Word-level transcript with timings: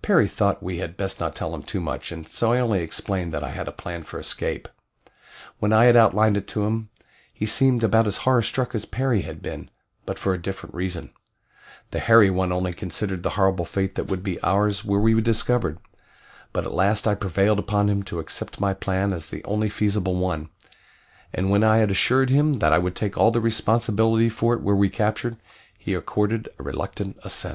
Perry 0.00 0.26
thought 0.26 0.62
we 0.62 0.78
had 0.78 0.96
best 0.96 1.20
not 1.20 1.34
tell 1.34 1.54
him 1.54 1.62
too 1.62 1.82
much, 1.82 2.10
and 2.10 2.26
so 2.26 2.54
I 2.54 2.60
only 2.60 2.80
explained 2.80 3.34
that 3.34 3.44
I 3.44 3.50
had 3.50 3.68
a 3.68 3.72
plan 3.72 4.04
for 4.04 4.18
escape. 4.18 4.68
When 5.58 5.70
I 5.70 5.84
had 5.84 5.96
outlined 5.96 6.38
it 6.38 6.48
to 6.48 6.64
him, 6.64 6.88
he 7.30 7.44
seemed 7.44 7.84
about 7.84 8.06
as 8.06 8.16
horror 8.24 8.40
struck 8.40 8.74
as 8.74 8.86
Perry 8.86 9.20
had 9.20 9.42
been; 9.42 9.68
but 10.06 10.18
for 10.18 10.32
a 10.32 10.40
different 10.40 10.74
reason. 10.74 11.10
The 11.90 11.98
Hairy 11.98 12.30
One 12.30 12.52
only 12.52 12.72
considered 12.72 13.22
the 13.22 13.28
horrible 13.36 13.66
fate 13.66 13.96
that 13.96 14.04
would 14.06 14.22
be 14.22 14.42
ours 14.42 14.82
were 14.82 14.98
we 14.98 15.20
discovered; 15.20 15.76
but 16.54 16.66
at 16.66 16.72
last 16.72 17.06
I 17.06 17.14
prevailed 17.14 17.58
upon 17.58 17.90
him 17.90 18.02
to 18.04 18.18
accept 18.18 18.58
my 18.58 18.72
plan 18.72 19.12
as 19.12 19.28
the 19.28 19.44
only 19.44 19.68
feasible 19.68 20.14
one, 20.16 20.48
and 21.34 21.50
when 21.50 21.62
I 21.62 21.76
had 21.76 21.90
assured 21.90 22.30
him 22.30 22.60
that 22.60 22.72
I 22.72 22.78
would 22.78 22.96
take 22.96 23.18
all 23.18 23.30
the 23.30 23.42
responsibility 23.42 24.30
for 24.30 24.54
it 24.54 24.62
were 24.62 24.74
we 24.74 24.88
captured, 24.88 25.36
he 25.76 25.92
accorded 25.92 26.48
a 26.58 26.62
reluctant 26.62 27.18
assent. 27.24 27.54